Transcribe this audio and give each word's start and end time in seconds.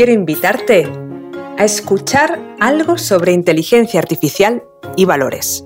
quiero 0.00 0.12
invitarte 0.12 0.90
a 1.58 1.64
escuchar 1.66 2.40
algo 2.58 2.96
sobre 2.96 3.32
inteligencia 3.32 4.00
artificial 4.00 4.62
y 4.96 5.04
valores. 5.04 5.62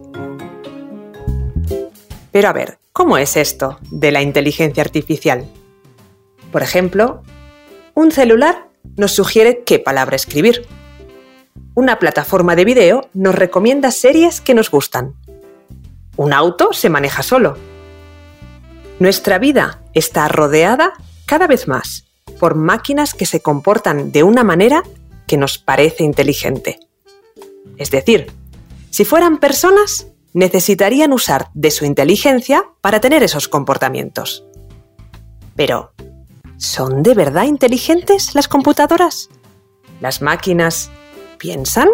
Pero 2.33 2.49
a 2.49 2.53
ver, 2.53 2.81
¿cómo 2.93 3.17
es 3.17 3.37
esto 3.37 3.79
de 3.93 4.11
la 4.11 4.23
inteligencia 4.23 4.83
artificial? 4.83 5.49
Por 6.51 6.65
ejemplo, 6.65 7.23
un 7.95 8.11
celular 8.11 8.67
nos 8.97 9.13
sugiere 9.13 9.63
qué 9.65 9.79
palabra 9.79 10.17
escribir. 10.17 10.67
Una 11.77 12.01
plataforma 12.01 12.57
de 12.57 12.65
video 12.65 13.09
nos 13.13 13.37
recomienda 13.37 13.93
series 13.93 14.41
que 14.41 14.55
nos 14.55 14.69
gustan. 14.69 15.15
Un 16.17 16.33
auto 16.33 16.73
se 16.73 16.91
maneja 16.91 17.23
solo. 17.23 17.57
Nuestra 18.99 19.39
vida 19.39 19.81
está 19.93 20.27
rodeada 20.27 20.95
cada 21.25 21.47
vez 21.47 21.69
más 21.69 22.04
por 22.45 22.57
máquinas 22.57 23.15
que 23.15 23.25
se 23.25 23.41
comportan 23.41 24.13
de 24.13 24.23
una 24.23 24.45
manera 24.45 24.83
que 25.27 25.39
nos 25.39 25.57
parece 25.57 26.05
inteligente. 26.05 26.79
Es 27.79 27.91
decir, 27.91 28.33
si 28.91 29.07
fueran 29.07 29.39
personas, 29.39 30.09
necesitarían 30.35 31.15
usar 31.15 31.49
de 31.55 31.71
su 31.71 31.87
inteligencia 31.87 32.67
para 32.83 33.01
tener 33.01 33.23
esos 33.23 33.49
comportamientos. 33.49 34.45
Pero, 35.57 35.95
¿son 36.59 37.03
de 37.03 37.15
verdad 37.15 37.45
inteligentes 37.45 38.35
las 38.35 38.47
computadoras? 38.47 39.31
¿Las 40.03 40.21
máquinas 40.21 40.91
piensan? 41.39 41.89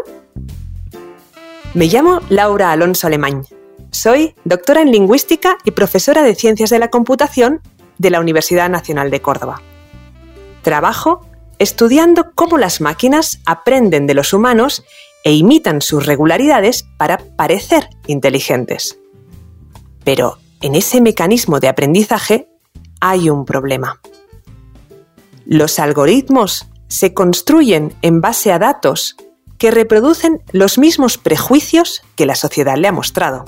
Me 1.75 1.87
llamo 1.87 2.23
Laura 2.29 2.73
Alonso 2.73 3.07
Alemán. 3.07 3.45
Soy 3.93 4.35
doctora 4.45 4.83
en 4.83 4.91
lingüística 4.91 5.59
y 5.63 5.71
profesora 5.71 6.25
de 6.25 6.35
ciencias 6.35 6.71
de 6.71 6.81
la 6.81 6.91
computación 6.91 7.61
de 7.99 8.11
la 8.11 8.19
Universidad 8.19 8.69
Nacional 8.69 9.13
de 9.13 9.23
Córdoba. 9.23 9.63
Trabajo 10.63 11.21
estudiando 11.59 12.33
cómo 12.35 12.59
las 12.59 12.81
máquinas 12.81 13.41
aprenden 13.45 14.07
de 14.07 14.15
los 14.15 14.33
humanos 14.33 14.83
e 15.25 15.35
imitan 15.35 15.83
sus 15.83 16.07
regularidades 16.07 16.85
para 16.97 17.19
parecer 17.37 17.89
inteligentes. 18.07 18.99
Pero 20.05 20.39
en 20.63 20.75
ese 20.75 21.01
mecanismo 21.01 21.61
de 21.61 21.69
aprendizaje 21.69 22.49
hay 23.01 23.29
un 23.29 23.45
problema. 23.45 24.01
Los 25.45 25.79
algoritmos 25.79 26.67
se 26.89 27.13
construyen 27.15 27.95
en 28.03 28.21
base 28.21 28.53
a 28.53 28.59
datos 28.59 29.17
que 29.59 29.71
reproducen 29.71 30.43
los 30.53 30.79
mismos 30.79 31.19
prejuicios 31.19 32.03
que 32.17 32.27
la 32.27 32.35
sociedad 32.35 32.77
le 32.77 32.89
ha 32.89 32.93
mostrado. 32.93 33.45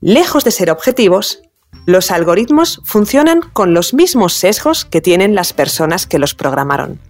Lejos 0.00 0.44
de 0.44 0.52
ser 0.52 0.70
objetivos, 0.70 1.42
los 1.86 2.10
algoritmos 2.10 2.82
funcionan 2.84 3.40
con 3.40 3.72
los 3.72 3.94
mismos 3.94 4.34
sesgos 4.34 4.84
que 4.84 5.00
tienen 5.00 5.34
las 5.34 5.52
personas 5.52 6.06
que 6.06 6.18
los 6.18 6.34
programaron. 6.34 7.00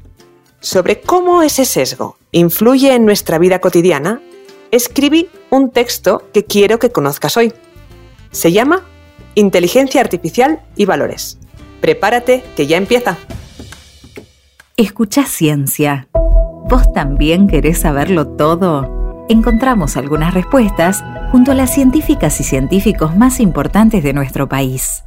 Sobre 0.60 1.00
cómo 1.00 1.42
ese 1.42 1.64
sesgo 1.64 2.18
influye 2.30 2.94
en 2.94 3.06
nuestra 3.06 3.38
vida 3.38 3.58
cotidiana, 3.58 4.20
escribí 4.70 5.28
un 5.50 5.70
texto 5.70 6.24
que 6.32 6.44
quiero 6.44 6.78
que 6.78 6.90
conozcas 6.90 7.36
hoy. 7.36 7.52
Se 8.30 8.52
llama 8.52 8.82
Inteligencia 9.34 10.00
Artificial 10.00 10.60
y 10.76 10.84
Valores. 10.84 11.38
Prepárate, 11.80 12.44
que 12.54 12.66
ya 12.66 12.76
empieza. 12.76 13.16
Escucha 14.76 15.24
ciencia. 15.24 16.08
¿Vos 16.68 16.92
también 16.92 17.46
querés 17.46 17.80
saberlo 17.80 18.26
todo? 18.26 18.95
Encontramos 19.28 19.96
algunas 19.96 20.34
respuestas 20.34 21.02
junto 21.32 21.50
a 21.50 21.56
las 21.56 21.74
científicas 21.74 22.40
y 22.40 22.44
científicos 22.44 23.16
más 23.16 23.40
importantes 23.40 24.04
de 24.04 24.12
nuestro 24.12 24.48
país. 24.48 25.02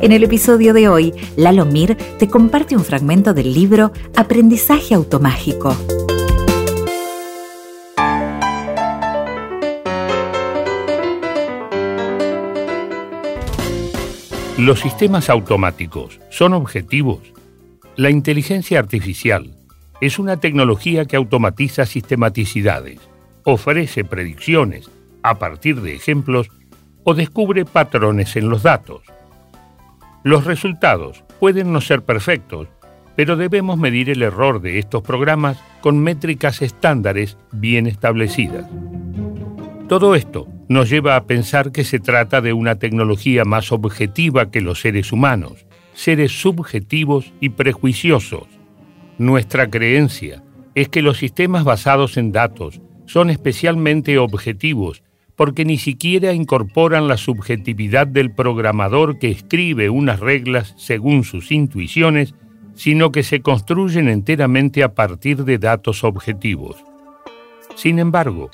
En 0.00 0.12
el 0.12 0.22
episodio 0.22 0.72
de 0.72 0.88
hoy, 0.88 1.14
Lalo 1.36 1.64
Mir 1.64 1.96
te 2.18 2.28
comparte 2.28 2.76
un 2.76 2.84
fragmento 2.84 3.34
del 3.34 3.52
libro 3.52 3.92
Aprendizaje 4.14 4.94
Automágico. 4.94 5.76
¿Los 14.62 14.78
sistemas 14.78 15.28
automáticos 15.28 16.20
son 16.30 16.52
objetivos? 16.52 17.18
La 17.96 18.10
inteligencia 18.10 18.78
artificial 18.78 19.56
es 20.00 20.20
una 20.20 20.36
tecnología 20.36 21.04
que 21.04 21.16
automatiza 21.16 21.84
sistematicidades, 21.84 23.00
ofrece 23.42 24.04
predicciones 24.04 24.88
a 25.24 25.40
partir 25.40 25.80
de 25.80 25.96
ejemplos 25.96 26.48
o 27.02 27.14
descubre 27.14 27.64
patrones 27.64 28.36
en 28.36 28.50
los 28.50 28.62
datos. 28.62 29.02
Los 30.22 30.44
resultados 30.44 31.24
pueden 31.40 31.72
no 31.72 31.80
ser 31.80 32.02
perfectos, 32.02 32.68
pero 33.16 33.34
debemos 33.34 33.78
medir 33.78 34.10
el 34.10 34.22
error 34.22 34.60
de 34.60 34.78
estos 34.78 35.02
programas 35.02 35.58
con 35.80 35.98
métricas 35.98 36.62
estándares 36.62 37.36
bien 37.50 37.88
establecidas. 37.88 38.66
Todo 39.92 40.14
esto 40.14 40.48
nos 40.70 40.88
lleva 40.88 41.16
a 41.16 41.26
pensar 41.26 41.70
que 41.70 41.84
se 41.84 42.00
trata 42.00 42.40
de 42.40 42.54
una 42.54 42.76
tecnología 42.76 43.44
más 43.44 43.72
objetiva 43.72 44.50
que 44.50 44.62
los 44.62 44.80
seres 44.80 45.12
humanos, 45.12 45.66
seres 45.92 46.32
subjetivos 46.32 47.34
y 47.40 47.50
prejuiciosos. 47.50 48.44
Nuestra 49.18 49.68
creencia 49.68 50.42
es 50.74 50.88
que 50.88 51.02
los 51.02 51.18
sistemas 51.18 51.64
basados 51.64 52.16
en 52.16 52.32
datos 52.32 52.80
son 53.04 53.28
especialmente 53.28 54.16
objetivos 54.16 55.02
porque 55.36 55.66
ni 55.66 55.76
siquiera 55.76 56.32
incorporan 56.32 57.06
la 57.06 57.18
subjetividad 57.18 58.06
del 58.06 58.32
programador 58.34 59.18
que 59.18 59.30
escribe 59.30 59.90
unas 59.90 60.20
reglas 60.20 60.72
según 60.78 61.22
sus 61.22 61.52
intuiciones, 61.52 62.34
sino 62.74 63.12
que 63.12 63.22
se 63.22 63.42
construyen 63.42 64.08
enteramente 64.08 64.84
a 64.84 64.94
partir 64.94 65.44
de 65.44 65.58
datos 65.58 66.02
objetivos. 66.02 66.76
Sin 67.74 67.98
embargo, 67.98 68.50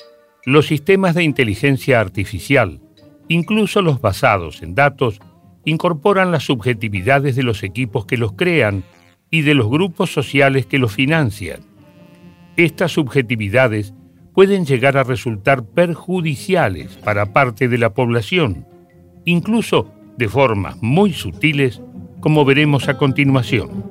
los 0.49 0.67
sistemas 0.67 1.15
de 1.15 1.25
inteligencia 1.25 2.01
artificial, 2.01 2.81
incluso 3.29 3.83
los 3.83 4.01
basados 4.01 4.63
en 4.63 4.75
datos, 4.75 5.21
incorporan 5.67 6.33
las 6.33 6.45
subjetividades 6.45 7.37
de 7.37 7.43
los 7.43 7.63
equipos 7.63 8.07
que 8.07 8.17
los 8.17 8.33
crean 8.33 8.83
y 9.31 9.43
de 9.43 9.53
los 9.53 9.69
grupos 9.69 10.11
sociales 10.11 10.65
que 10.65 10.79
los 10.79 10.95
financian. 10.95 11.61
Estas 12.57 12.93
subjetividades 12.93 13.93
pueden 14.33 14.65
llegar 14.65 14.97
a 14.97 15.05
resultar 15.05 15.67
perjudiciales 15.67 16.97
para 16.97 17.35
parte 17.35 17.69
de 17.69 17.77
la 17.77 17.93
población, 17.93 18.67
incluso 19.27 19.93
de 20.17 20.31
formas 20.31 20.79
muy 20.81 21.13
sutiles, 21.13 21.83
como 22.21 22.47
veremos 22.47 22.89
a 22.89 22.97
continuación. 22.97 23.85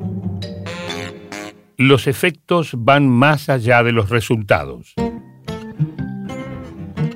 Los 1.78 2.08
efectos 2.08 2.72
van 2.76 3.08
más 3.08 3.48
allá 3.48 3.84
de 3.84 3.92
los 3.92 4.10
resultados. 4.10 4.96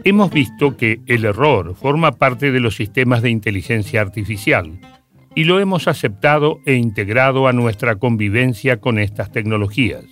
Hemos 0.03 0.31
visto 0.31 0.77
que 0.77 0.99
el 1.05 1.25
error 1.25 1.75
forma 1.75 2.13
parte 2.13 2.51
de 2.51 2.59
los 2.59 2.75
sistemas 2.75 3.21
de 3.21 3.29
inteligencia 3.29 4.01
artificial 4.01 4.79
y 5.35 5.43
lo 5.43 5.59
hemos 5.59 5.87
aceptado 5.87 6.59
e 6.65 6.73
integrado 6.73 7.47
a 7.47 7.53
nuestra 7.53 7.97
convivencia 7.97 8.77
con 8.77 8.97
estas 8.97 9.31
tecnologías. 9.31 10.05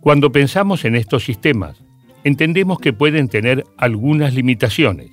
Cuando 0.00 0.32
pensamos 0.32 0.84
en 0.84 0.96
estos 0.96 1.24
sistemas, 1.24 1.84
entendemos 2.24 2.80
que 2.80 2.92
pueden 2.92 3.28
tener 3.28 3.64
algunas 3.76 4.34
limitaciones. 4.34 5.10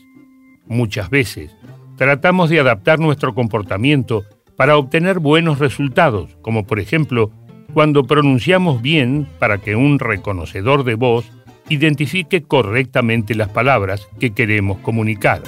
Muchas 0.66 1.12
veces 1.12 1.56
tratamos 1.95 2.50
de 2.50 2.59
adaptar 2.59 2.97
nuestro 2.97 3.35
comportamiento 3.35 4.25
para 4.56 4.78
obtener 4.78 5.19
buenos 5.19 5.59
resultados, 5.59 6.38
como 6.41 6.66
por 6.66 6.79
ejemplo 6.79 7.31
cuando 7.75 8.03
pronunciamos 8.03 8.81
bien 8.81 9.28
para 9.38 9.59
que 9.59 9.75
un 9.75 10.00
reconocedor 10.00 10.86
de 10.86 10.95
voz 10.95 11.30
identifique 11.69 12.44
correctamente 12.44 13.35
las 13.35 13.50
palabras 13.50 14.07
que 14.19 14.31
queremos 14.31 14.77
comunicar. 14.79 15.41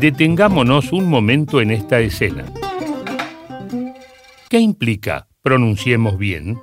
Detengámonos 0.00 0.92
un 0.92 1.08
momento 1.08 1.60
en 1.60 1.70
esta 1.70 2.00
escena. 2.00 2.44
¿Qué 4.48 4.58
implica 4.58 5.28
pronunciemos 5.42 6.18
bien? 6.18 6.58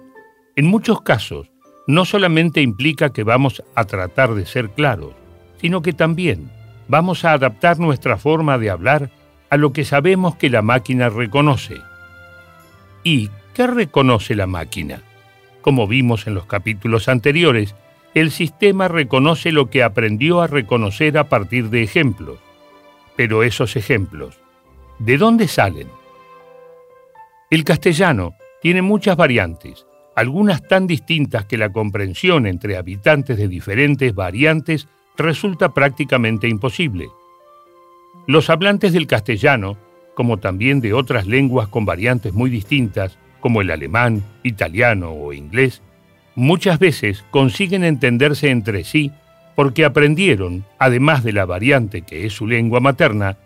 En 0.56 0.66
muchos 0.66 1.02
casos, 1.02 1.52
no 1.88 2.06
solamente 2.06 2.62
implica 2.62 3.12
que 3.12 3.24
vamos 3.24 3.64
a 3.76 3.86
tratar 3.86 4.34
de 4.34 4.46
ser 4.46 4.70
claros, 4.70 5.14
sino 5.62 5.82
que 5.82 5.94
también 5.94 6.50
vamos 6.88 7.26
a 7.26 7.34
adaptar 7.34 7.80
nuestra 7.80 8.18
forma 8.18 8.58
de 8.58 8.70
hablar 8.70 9.12
a 9.50 9.58
lo 9.58 9.74
que 9.74 9.86
sabemos 9.86 10.36
que 10.36 10.50
la 10.50 10.62
máquina 10.62 11.10
reconoce. 11.10 11.76
¿Y 13.04 13.30
qué 13.54 13.68
reconoce 13.68 14.36
la 14.36 14.48
máquina? 14.48 15.04
Como 15.66 15.88
vimos 15.88 16.28
en 16.28 16.36
los 16.36 16.46
capítulos 16.46 17.10
anteriores, 17.10 17.74
el 18.14 18.30
sistema 18.30 18.88
reconoce 18.88 19.52
lo 19.52 19.72
que 19.72 19.82
aprendió 19.82 20.42
a 20.42 20.46
reconocer 20.48 21.18
a 21.18 21.24
partir 21.24 21.72
de 21.72 21.82
ejemplos. 21.82 22.38
Pero 23.16 23.42
esos 23.42 23.76
ejemplos, 23.76 24.40
¿de 25.00 25.18
dónde 25.18 25.48
salen? 25.48 25.88
El 27.50 27.64
castellano 27.64 28.36
tiene 28.62 28.84
muchas 28.84 29.18
variantes 29.18 29.88
algunas 30.16 30.66
tan 30.66 30.86
distintas 30.86 31.46
que 31.46 31.58
la 31.58 31.72
comprensión 31.72 32.48
entre 32.48 32.78
habitantes 32.78 33.36
de 33.38 33.48
diferentes 33.48 34.16
variantes 34.16 34.88
resulta 35.18 35.74
prácticamente 35.74 36.48
imposible. 36.48 37.10
Los 38.28 38.50
hablantes 38.52 38.94
del 38.94 39.08
castellano, 39.08 39.78
como 40.14 40.38
también 40.38 40.80
de 40.80 40.94
otras 40.94 41.26
lenguas 41.28 41.68
con 41.68 41.86
variantes 41.86 42.34
muy 42.34 42.52
distintas, 42.52 43.18
como 43.46 43.62
el 43.62 43.70
alemán, 43.70 44.24
italiano 44.42 45.12
o 45.12 45.32
inglés, 45.32 45.84
muchas 46.34 46.80
veces 46.80 47.24
consiguen 47.30 47.84
entenderse 47.84 48.50
entre 48.50 48.84
sí 48.84 49.12
porque 49.56 49.86
aprendieron, 49.86 50.66
además 50.80 51.24
de 51.24 51.32
la 51.32 51.46
variante 51.46 52.02
que 52.02 52.26
es 52.26 52.34
su 52.34 52.48
lengua 52.48 52.80
materna, 52.80 53.38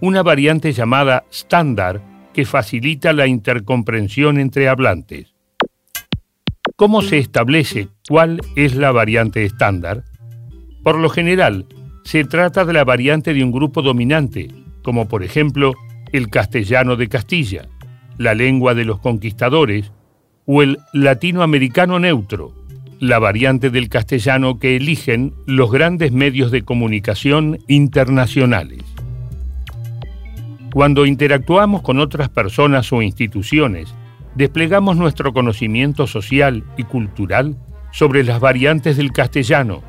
una 0.00 0.22
variante 0.22 0.72
llamada 0.72 1.24
estándar 1.30 2.00
que 2.32 2.46
facilita 2.46 3.12
la 3.12 3.26
intercomprensión 3.26 4.40
entre 4.40 4.70
hablantes. 4.70 5.34
¿Cómo 6.76 7.02
se 7.02 7.18
establece 7.18 7.88
cuál 8.08 8.40
es 8.56 8.74
la 8.74 8.90
variante 8.90 9.44
estándar? 9.44 10.04
Por 10.82 10.96
lo 10.96 11.10
general, 11.10 11.66
se 12.04 12.24
trata 12.24 12.64
de 12.64 12.72
la 12.72 12.84
variante 12.84 13.34
de 13.34 13.44
un 13.44 13.52
grupo 13.52 13.82
dominante, 13.82 14.48
como 14.82 15.08
por 15.08 15.22
ejemplo 15.22 15.74
el 16.10 16.30
castellano 16.30 16.96
de 16.96 17.10
Castilla, 17.10 17.68
la 18.22 18.34
lengua 18.34 18.74
de 18.74 18.84
los 18.84 19.00
conquistadores 19.00 19.92
o 20.46 20.62
el 20.62 20.78
latinoamericano 20.92 21.98
neutro, 21.98 22.52
la 23.00 23.18
variante 23.18 23.70
del 23.70 23.88
castellano 23.88 24.58
que 24.58 24.76
eligen 24.76 25.34
los 25.46 25.70
grandes 25.70 26.12
medios 26.12 26.50
de 26.50 26.62
comunicación 26.62 27.58
internacionales. 27.66 28.82
Cuando 30.72 31.04
interactuamos 31.04 31.82
con 31.82 31.98
otras 31.98 32.28
personas 32.28 32.92
o 32.92 33.02
instituciones, 33.02 33.94
desplegamos 34.34 34.96
nuestro 34.96 35.32
conocimiento 35.32 36.06
social 36.06 36.64
y 36.76 36.84
cultural 36.84 37.56
sobre 37.90 38.24
las 38.24 38.40
variantes 38.40 38.96
del 38.96 39.12
castellano 39.12 39.82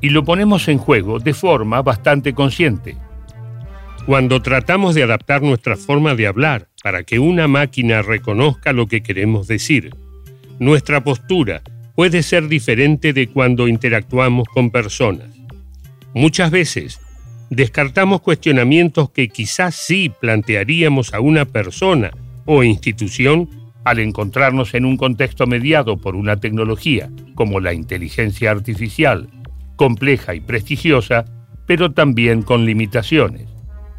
y 0.00 0.10
lo 0.10 0.24
ponemos 0.24 0.68
en 0.68 0.78
juego 0.78 1.18
de 1.18 1.34
forma 1.34 1.82
bastante 1.82 2.34
consciente. 2.34 2.96
Cuando 4.06 4.40
tratamos 4.40 4.94
de 4.94 5.02
adaptar 5.02 5.42
nuestra 5.42 5.76
forma 5.76 6.14
de 6.14 6.28
hablar 6.28 6.67
para 6.82 7.02
que 7.02 7.18
una 7.18 7.48
máquina 7.48 8.02
reconozca 8.02 8.72
lo 8.72 8.86
que 8.86 9.02
queremos 9.02 9.46
decir, 9.46 9.94
nuestra 10.58 11.02
postura 11.02 11.62
puede 11.94 12.22
ser 12.22 12.48
diferente 12.48 13.12
de 13.12 13.28
cuando 13.28 13.68
interactuamos 13.68 14.48
con 14.48 14.70
personas. 14.70 15.28
Muchas 16.14 16.50
veces 16.50 17.00
descartamos 17.50 18.20
cuestionamientos 18.20 19.10
que 19.10 19.28
quizás 19.28 19.74
sí 19.74 20.12
plantearíamos 20.20 21.14
a 21.14 21.20
una 21.20 21.44
persona 21.44 22.10
o 22.44 22.62
institución 22.62 23.48
al 23.84 23.98
encontrarnos 24.00 24.74
en 24.74 24.84
un 24.84 24.96
contexto 24.96 25.46
mediado 25.46 25.96
por 25.96 26.14
una 26.14 26.36
tecnología 26.36 27.10
como 27.34 27.60
la 27.60 27.72
inteligencia 27.72 28.50
artificial, 28.50 29.28
compleja 29.76 30.34
y 30.34 30.40
prestigiosa, 30.40 31.24
pero 31.66 31.92
también 31.92 32.42
con 32.42 32.64
limitaciones. 32.64 33.48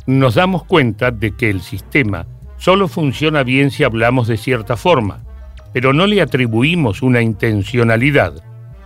Nos 0.05 0.35
damos 0.35 0.63
cuenta 0.63 1.11
de 1.11 1.31
que 1.31 1.49
el 1.49 1.61
sistema 1.61 2.27
solo 2.59 2.87
funciona 2.87 3.43
bien 3.43 3.71
si 3.71 3.83
hablamos 3.83 4.27
de 4.27 4.37
cierta 4.37 4.77
forma, 4.77 5.23
pero 5.73 5.93
no 5.93 6.05
le 6.05 6.21
atribuimos 6.21 7.01
una 7.01 7.21
intencionalidad, 7.21 8.43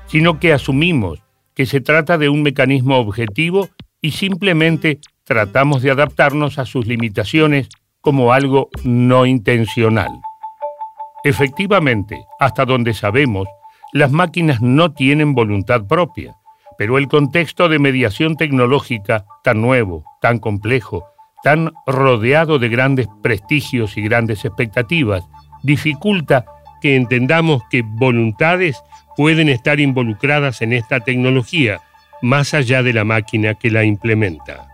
sino 0.07 0.39
que 0.39 0.53
asumimos 0.53 1.19
que 1.55 1.65
se 1.65 1.81
trata 1.81 2.17
de 2.17 2.29
un 2.29 2.43
mecanismo 2.43 2.97
objetivo 2.97 3.69
y 4.01 4.11
simplemente 4.11 4.99
tratamos 5.23 5.81
de 5.81 5.91
adaptarnos 5.91 6.59
a 6.59 6.65
sus 6.65 6.87
limitaciones 6.87 7.69
como 8.01 8.33
algo 8.33 8.69
no 8.83 9.25
intencional. 9.25 10.09
Efectivamente, 11.23 12.25
hasta 12.39 12.65
donde 12.65 12.93
sabemos, 12.93 13.47
las 13.93 14.11
máquinas 14.11 14.61
no 14.61 14.91
tienen 14.91 15.33
voluntad 15.33 15.85
propia, 15.87 16.35
pero 16.77 16.97
el 16.97 17.07
contexto 17.07 17.69
de 17.69 17.79
mediación 17.79 18.35
tecnológica 18.35 19.25
tan 19.43 19.61
nuevo, 19.61 20.03
tan 20.19 20.39
complejo, 20.39 21.05
tan 21.43 21.73
rodeado 21.85 22.57
de 22.57 22.69
grandes 22.69 23.07
prestigios 23.21 23.97
y 23.97 24.01
grandes 24.01 24.45
expectativas, 24.45 25.23
dificulta 25.61 26.45
que 26.81 26.95
entendamos 26.95 27.61
que 27.69 27.83
voluntades 27.85 28.81
pueden 29.15 29.49
estar 29.49 29.79
involucradas 29.79 30.61
en 30.61 30.73
esta 30.73 31.01
tecnología, 31.01 31.81
más 32.21 32.53
allá 32.53 32.81
de 32.81 32.93
la 32.93 33.03
máquina 33.03 33.53
que 33.55 33.69
la 33.69 33.83
implementa. 33.83 34.67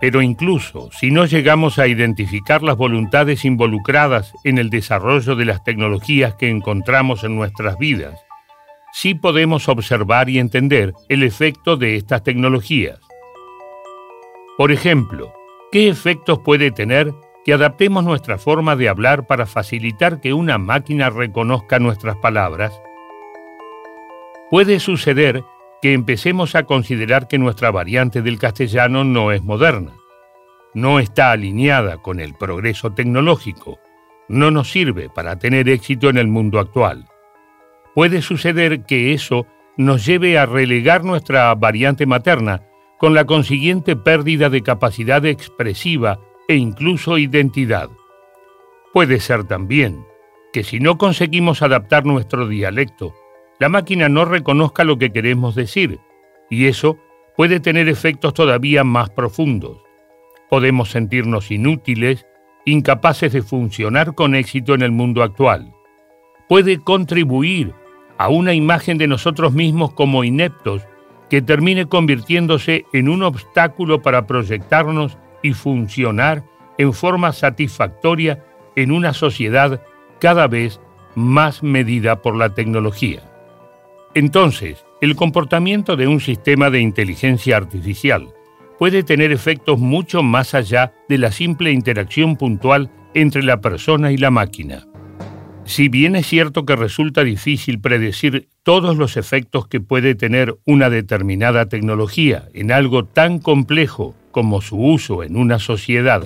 Pero 0.00 0.22
incluso 0.22 0.90
si 0.92 1.10
no 1.10 1.26
llegamos 1.26 1.78
a 1.78 1.86
identificar 1.86 2.62
las 2.62 2.76
voluntades 2.76 3.44
involucradas 3.44 4.32
en 4.44 4.58
el 4.58 4.70
desarrollo 4.70 5.36
de 5.36 5.44
las 5.44 5.62
tecnologías 5.62 6.34
que 6.34 6.48
encontramos 6.48 7.22
en 7.24 7.36
nuestras 7.36 7.78
vidas, 7.78 8.20
sí 8.92 9.14
podemos 9.14 9.68
observar 9.68 10.28
y 10.28 10.38
entender 10.38 10.92
el 11.08 11.22
efecto 11.22 11.76
de 11.76 11.96
estas 11.96 12.22
tecnologías. 12.22 12.98
Por 14.56 14.70
ejemplo, 14.70 15.32
¿qué 15.72 15.88
efectos 15.88 16.38
puede 16.40 16.70
tener 16.70 17.14
que 17.44 17.54
adaptemos 17.54 18.04
nuestra 18.04 18.38
forma 18.38 18.76
de 18.76 18.90
hablar 18.90 19.26
para 19.26 19.46
facilitar 19.46 20.20
que 20.20 20.34
una 20.34 20.58
máquina 20.58 21.10
reconozca 21.10 21.78
nuestras 21.78 22.16
palabras? 22.18 22.78
Puede 24.50 24.78
suceder 24.78 25.42
que 25.80 25.94
empecemos 25.94 26.54
a 26.54 26.64
considerar 26.64 27.26
que 27.26 27.38
nuestra 27.38 27.70
variante 27.70 28.20
del 28.20 28.38
castellano 28.38 29.02
no 29.02 29.32
es 29.32 29.42
moderna, 29.42 29.94
no 30.74 31.00
está 31.00 31.32
alineada 31.32 31.96
con 31.96 32.20
el 32.20 32.34
progreso 32.34 32.92
tecnológico, 32.92 33.80
no 34.28 34.50
nos 34.50 34.70
sirve 34.70 35.08
para 35.08 35.38
tener 35.38 35.68
éxito 35.70 36.10
en 36.10 36.18
el 36.18 36.28
mundo 36.28 36.60
actual. 36.60 37.06
Puede 37.94 38.20
suceder 38.20 38.84
que 38.84 39.14
eso 39.14 39.46
nos 39.78 40.04
lleve 40.04 40.38
a 40.38 40.44
relegar 40.44 41.02
nuestra 41.02 41.52
variante 41.54 42.04
materna 42.04 42.62
con 43.02 43.14
la 43.14 43.24
consiguiente 43.24 43.96
pérdida 43.96 44.48
de 44.48 44.62
capacidad 44.62 45.26
expresiva 45.26 46.20
e 46.46 46.54
incluso 46.54 47.18
identidad. 47.18 47.90
Puede 48.92 49.18
ser 49.18 49.42
también 49.42 50.06
que 50.52 50.62
si 50.62 50.78
no 50.78 50.98
conseguimos 50.98 51.62
adaptar 51.62 52.06
nuestro 52.06 52.46
dialecto 52.46 53.12
la 53.58 53.68
máquina 53.68 54.08
no 54.08 54.24
reconozca 54.24 54.84
lo 54.84 54.98
que 54.98 55.12
queremos 55.12 55.56
decir, 55.56 55.98
y 56.48 56.66
eso 56.66 56.96
puede 57.36 57.58
tener 57.58 57.88
efectos 57.88 58.34
todavía 58.34 58.84
más 58.84 59.10
profundos. 59.10 59.78
Podemos 60.48 60.90
sentirnos 60.90 61.50
inútiles, 61.50 62.24
incapaces 62.64 63.32
de 63.32 63.42
funcionar 63.42 64.14
con 64.14 64.36
éxito 64.36 64.74
en 64.74 64.82
el 64.82 64.92
mundo 64.92 65.24
actual. 65.24 65.72
Puede 66.48 66.78
contribuir 66.78 67.74
a 68.16 68.28
una 68.28 68.54
imagen 68.54 68.96
de 68.96 69.08
nosotros 69.08 69.52
mismos 69.52 69.92
como 69.92 70.22
ineptos 70.22 70.86
que 71.32 71.40
termine 71.40 71.86
convirtiéndose 71.86 72.84
en 72.92 73.08
un 73.08 73.22
obstáculo 73.22 74.02
para 74.02 74.26
proyectarnos 74.26 75.16
y 75.42 75.54
funcionar 75.54 76.44
en 76.76 76.92
forma 76.92 77.32
satisfactoria 77.32 78.44
en 78.76 78.92
una 78.92 79.14
sociedad 79.14 79.80
cada 80.20 80.46
vez 80.46 80.78
más 81.14 81.62
medida 81.62 82.20
por 82.20 82.36
la 82.36 82.50
tecnología. 82.50 83.22
Entonces, 84.12 84.84
el 85.00 85.16
comportamiento 85.16 85.96
de 85.96 86.06
un 86.06 86.20
sistema 86.20 86.68
de 86.68 86.80
inteligencia 86.80 87.56
artificial 87.56 88.28
puede 88.78 89.02
tener 89.02 89.32
efectos 89.32 89.78
mucho 89.78 90.22
más 90.22 90.52
allá 90.52 90.92
de 91.08 91.16
la 91.16 91.32
simple 91.32 91.72
interacción 91.72 92.36
puntual 92.36 92.90
entre 93.14 93.42
la 93.42 93.62
persona 93.62 94.12
y 94.12 94.18
la 94.18 94.30
máquina. 94.30 94.86
Si 95.72 95.88
bien 95.88 96.16
es 96.16 96.26
cierto 96.26 96.66
que 96.66 96.76
resulta 96.76 97.24
difícil 97.24 97.80
predecir 97.80 98.46
todos 98.62 98.98
los 98.98 99.16
efectos 99.16 99.68
que 99.68 99.80
puede 99.80 100.14
tener 100.14 100.54
una 100.66 100.90
determinada 100.90 101.64
tecnología 101.64 102.46
en 102.52 102.72
algo 102.72 103.06
tan 103.06 103.38
complejo 103.38 104.14
como 104.32 104.60
su 104.60 104.76
uso 104.76 105.22
en 105.22 105.34
una 105.34 105.58
sociedad, 105.58 106.24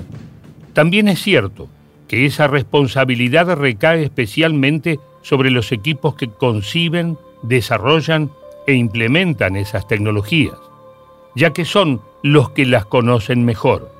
también 0.72 1.06
es 1.06 1.22
cierto 1.22 1.68
que 2.08 2.26
esa 2.26 2.48
responsabilidad 2.48 3.54
recae 3.54 4.02
especialmente 4.02 4.98
sobre 5.22 5.52
los 5.52 5.70
equipos 5.70 6.16
que 6.16 6.26
conciben, 6.26 7.16
desarrollan 7.44 8.32
e 8.66 8.74
implementan 8.74 9.54
esas 9.54 9.86
tecnologías, 9.86 10.58
ya 11.36 11.52
que 11.52 11.64
son 11.64 12.00
los 12.24 12.50
que 12.50 12.66
las 12.66 12.84
conocen 12.84 13.44
mejor. 13.44 13.92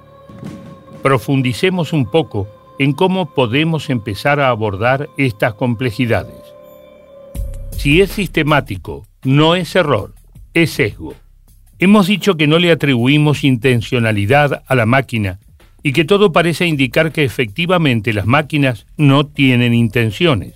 Profundicemos 1.05 1.93
un 1.93 2.11
poco 2.11 2.49
en 2.79 2.93
cómo 2.93 3.35
podemos 3.35 3.91
empezar 3.91 4.41
a 4.41 4.49
abordar 4.49 5.09
estas 5.17 5.55
complejidades. 5.55 6.35
Si 7.73 8.01
es 8.01 8.11
sistemático, 8.11 9.07
no 9.23 9.55
es 9.55 9.77
error, 9.77 10.15
es 10.55 10.71
sesgo. 10.71 11.15
Hemos 11.79 12.07
dicho 12.07 12.37
que 12.37 12.47
no 12.47 12.59
le 12.59 12.71
atribuimos 12.71 13.45
intencionalidad 13.45 14.63
a 14.67 14.75
la 14.75 14.87
máquina 14.87 15.41
y 15.83 15.93
que 15.93 16.05
todo 16.05 16.33
parece 16.33 16.67
indicar 16.67 17.13
que 17.13 17.25
efectivamente 17.25 18.13
las 18.13 18.27
máquinas 18.27 18.87
no 18.97 19.27
tienen 19.27 19.75
intenciones. 19.75 20.55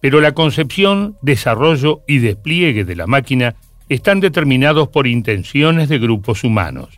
Pero 0.00 0.20
la 0.20 0.32
concepción, 0.32 1.16
desarrollo 1.20 2.00
y 2.08 2.18
despliegue 2.18 2.84
de 2.84 2.96
la 2.96 3.06
máquina 3.06 3.54
están 3.90 4.20
determinados 4.20 4.88
por 4.88 5.06
intenciones 5.06 5.88
de 5.88 5.98
grupos 5.98 6.42
humanos. 6.42 6.96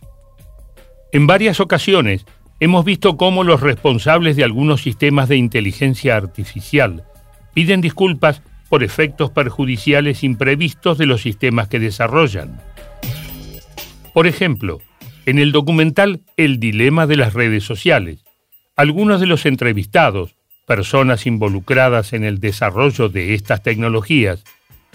En 1.11 1.27
varias 1.27 1.59
ocasiones 1.59 2.25
hemos 2.59 2.85
visto 2.85 3.17
cómo 3.17 3.43
los 3.43 3.61
responsables 3.61 4.35
de 4.35 4.43
algunos 4.43 4.81
sistemas 4.81 5.29
de 5.29 5.37
inteligencia 5.37 6.15
artificial 6.15 7.03
piden 7.53 7.81
disculpas 7.81 8.41
por 8.69 8.83
efectos 8.83 9.31
perjudiciales 9.31 10.23
imprevistos 10.23 10.97
de 10.97 11.05
los 11.05 11.21
sistemas 11.21 11.67
que 11.67 11.79
desarrollan. 11.79 12.59
Por 14.13 14.27
ejemplo, 14.27 14.79
En 15.25 15.39
el 15.39 15.53
documental 15.53 16.19
El 16.35 16.59
dilema 16.59 17.07
de 17.07 17.15
las 17.15 17.33
redes 17.33 17.63
sociales, 17.63 18.25
algunos 18.75 19.21
de 19.21 19.27
los 19.27 19.45
entrevistados, 19.45 20.35
personas 20.65 21.25
involucradas 21.25 22.11
en 22.11 22.25
el 22.25 22.39
desarrollo 22.39 23.07
de 23.07 23.33
estas 23.33 23.63
tecnologías, 23.63 24.43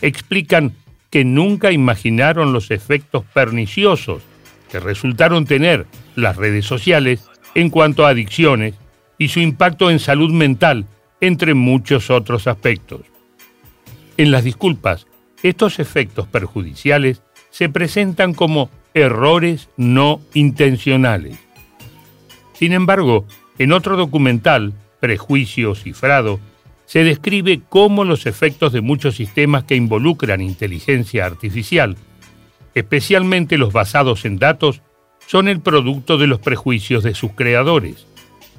explican 0.02 0.74
que 1.10 1.24
nunca 1.24 1.72
imaginaron 1.72 2.52
los 2.52 2.70
efectos 2.70 3.24
perniciosos 3.32 4.22
que 4.70 4.80
resultaron 4.80 5.46
tener 5.46 5.86
las 6.14 6.36
redes 6.36 6.66
sociales 6.66 7.28
en 7.58 7.70
cuanto 7.70 8.06
a 8.06 8.10
adicciones 8.10 8.74
y 9.18 9.28
su 9.28 9.40
impacto 9.40 9.90
en 9.90 9.98
salud 9.98 10.30
mental, 10.30 10.86
entre 11.20 11.54
muchos 11.54 12.08
otros 12.08 12.46
aspectos. 12.46 13.00
En 14.16 14.30
las 14.30 14.44
disculpas, 14.44 15.08
estos 15.42 15.80
efectos 15.80 16.28
perjudiciales 16.28 17.20
se 17.50 17.68
presentan 17.68 18.32
como 18.32 18.70
errores 18.94 19.70
no 19.76 20.20
intencionales. 20.34 21.36
Sin 22.52 22.72
embargo, 22.72 23.26
en 23.58 23.72
otro 23.72 23.96
documental, 23.96 24.72
Prejuicio 25.00 25.74
Cifrado, 25.74 26.38
se 26.86 27.02
describe 27.02 27.60
cómo 27.68 28.04
los 28.04 28.26
efectos 28.26 28.72
de 28.72 28.82
muchos 28.82 29.16
sistemas 29.16 29.64
que 29.64 29.74
involucran 29.74 30.40
inteligencia 30.40 31.26
artificial, 31.26 31.96
especialmente 32.76 33.58
los 33.58 33.72
basados 33.72 34.24
en 34.24 34.38
datos, 34.38 34.80
son 35.28 35.46
el 35.46 35.60
producto 35.60 36.16
de 36.16 36.26
los 36.26 36.38
prejuicios 36.38 37.04
de 37.04 37.14
sus 37.14 37.32
creadores. 37.32 38.06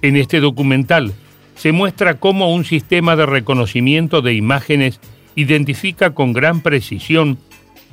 En 0.03 0.15
este 0.15 0.39
documental 0.39 1.13
se 1.55 1.71
muestra 1.71 2.19
cómo 2.19 2.53
un 2.53 2.63
sistema 2.63 3.15
de 3.15 3.25
reconocimiento 3.25 4.21
de 4.21 4.35
imágenes 4.35 4.99
identifica 5.33 6.13
con 6.13 6.31
gran 6.31 6.61
precisión 6.61 7.39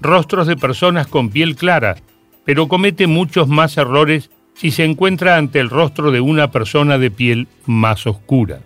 rostros 0.03 0.47
de 0.47 0.59
personas 0.59 1.07
con 1.07 1.31
piel 1.31 1.57
clara, 1.57 1.97
pero 2.45 2.69
comete 2.69 3.07
muchos 3.07 3.49
más 3.49 3.79
errores 3.79 4.31
si 4.53 4.71
se 4.71 4.85
encuentra 4.85 5.39
ante 5.39 5.59
el 5.59 5.71
rostro 5.71 6.11
de 6.11 6.21
una 6.21 6.51
persona 6.51 6.99
de 6.99 7.11
piel 7.11 7.49
más 7.65 8.07
oscura. 8.07 8.61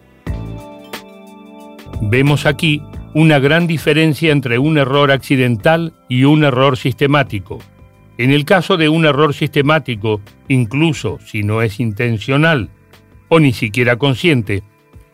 Vemos 2.02 2.46
aquí 2.46 2.82
una 3.14 3.38
gran 3.38 3.68
diferencia 3.68 4.32
entre 4.32 4.58
un 4.58 4.76
error 4.76 5.12
accidental 5.12 5.92
y 6.08 6.24
un 6.24 6.42
error 6.42 6.76
sistemático. 6.76 7.60
En 8.20 8.32
el 8.32 8.44
caso 8.44 8.76
de 8.76 8.90
un 8.90 9.06
error 9.06 9.32
sistemático, 9.32 10.20
incluso 10.46 11.18
si 11.24 11.42
no 11.42 11.62
es 11.62 11.80
intencional 11.80 12.68
o 13.30 13.40
ni 13.40 13.54
siquiera 13.54 13.96
consciente, 13.96 14.62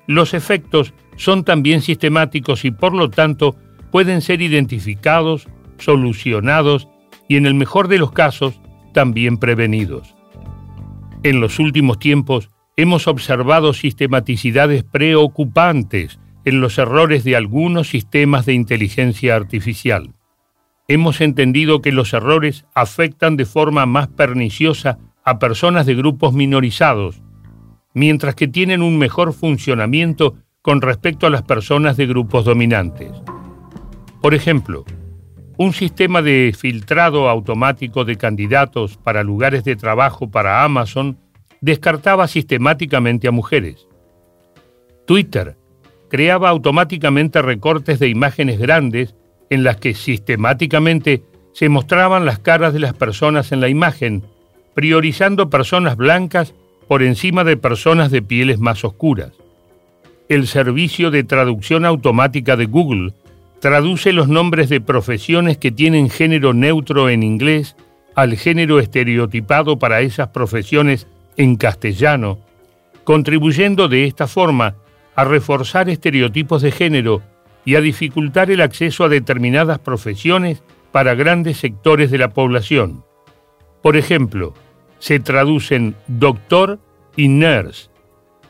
los 0.08 0.34
efectos 0.34 0.92
son 1.14 1.44
también 1.44 1.82
sistemáticos 1.82 2.64
y 2.64 2.72
por 2.72 2.92
lo 2.92 3.08
tanto 3.08 3.54
pueden 3.92 4.22
ser 4.22 4.42
identificados, 4.42 5.46
solucionados 5.78 6.88
y 7.28 7.36
en 7.36 7.46
el 7.46 7.54
mejor 7.54 7.86
de 7.86 7.98
los 7.98 8.10
casos 8.10 8.60
también 8.92 9.38
prevenidos. 9.38 10.16
En 11.22 11.40
los 11.40 11.60
últimos 11.60 12.00
tiempos 12.00 12.50
hemos 12.76 13.06
observado 13.06 13.72
sistematicidades 13.72 14.82
preocupantes 14.82 16.18
en 16.44 16.60
los 16.60 16.76
errores 16.76 17.22
de 17.22 17.36
algunos 17.36 17.88
sistemas 17.88 18.46
de 18.46 18.54
inteligencia 18.54 19.36
artificial. 19.36 20.15
Hemos 20.88 21.20
entendido 21.20 21.82
que 21.82 21.90
los 21.90 22.12
errores 22.12 22.64
afectan 22.74 23.36
de 23.36 23.44
forma 23.44 23.86
más 23.86 24.06
perniciosa 24.06 24.98
a 25.24 25.40
personas 25.40 25.84
de 25.84 25.96
grupos 25.96 26.32
minorizados, 26.32 27.22
mientras 27.92 28.36
que 28.36 28.46
tienen 28.46 28.82
un 28.82 28.96
mejor 28.96 29.32
funcionamiento 29.32 30.36
con 30.62 30.80
respecto 30.80 31.26
a 31.26 31.30
las 31.30 31.42
personas 31.42 31.96
de 31.96 32.06
grupos 32.06 32.44
dominantes. 32.44 33.10
Por 34.22 34.34
ejemplo, 34.34 34.84
un 35.56 35.72
sistema 35.72 36.22
de 36.22 36.54
filtrado 36.56 37.28
automático 37.28 38.04
de 38.04 38.16
candidatos 38.16 38.96
para 38.96 39.24
lugares 39.24 39.64
de 39.64 39.74
trabajo 39.74 40.30
para 40.30 40.62
Amazon 40.62 41.18
descartaba 41.60 42.28
sistemáticamente 42.28 43.26
a 43.26 43.32
mujeres. 43.32 43.88
Twitter 45.04 45.56
creaba 46.08 46.48
automáticamente 46.48 47.42
recortes 47.42 47.98
de 47.98 48.08
imágenes 48.08 48.60
grandes 48.60 49.16
en 49.50 49.64
las 49.64 49.76
que 49.76 49.94
sistemáticamente 49.94 51.22
se 51.52 51.68
mostraban 51.68 52.26
las 52.26 52.38
caras 52.38 52.72
de 52.72 52.80
las 52.80 52.94
personas 52.94 53.52
en 53.52 53.60
la 53.60 53.68
imagen, 53.68 54.22
priorizando 54.74 55.48
personas 55.48 55.96
blancas 55.96 56.54
por 56.88 57.02
encima 57.02 57.44
de 57.44 57.56
personas 57.56 58.10
de 58.10 58.22
pieles 58.22 58.58
más 58.58 58.84
oscuras. 58.84 59.32
El 60.28 60.46
servicio 60.46 61.10
de 61.10 61.24
traducción 61.24 61.84
automática 61.84 62.56
de 62.56 62.66
Google 62.66 63.12
traduce 63.60 64.12
los 64.12 64.28
nombres 64.28 64.68
de 64.68 64.80
profesiones 64.80 65.56
que 65.56 65.72
tienen 65.72 66.10
género 66.10 66.52
neutro 66.52 67.08
en 67.08 67.22
inglés 67.22 67.76
al 68.14 68.36
género 68.36 68.80
estereotipado 68.80 69.78
para 69.78 70.00
esas 70.00 70.28
profesiones 70.28 71.06
en 71.36 71.56
castellano, 71.56 72.38
contribuyendo 73.04 73.88
de 73.88 74.04
esta 74.04 74.26
forma 74.26 74.74
a 75.14 75.24
reforzar 75.24 75.88
estereotipos 75.88 76.62
de 76.62 76.72
género 76.72 77.22
y 77.66 77.74
a 77.74 77.82
dificultar 77.82 78.50
el 78.50 78.62
acceso 78.62 79.04
a 79.04 79.10
determinadas 79.10 79.80
profesiones 79.80 80.62
para 80.92 81.14
grandes 81.14 81.58
sectores 81.58 82.10
de 82.10 82.16
la 82.16 82.30
población. 82.30 83.04
Por 83.82 83.98
ejemplo, 83.98 84.54
se 84.98 85.20
traducen 85.20 85.94
doctor 86.06 86.78
y 87.16 87.28
nurse, 87.28 87.90